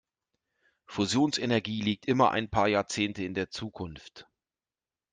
[0.87, 4.27] Fusionsenergie liegt immer ein paar Jahrzehnte in der Zukunft.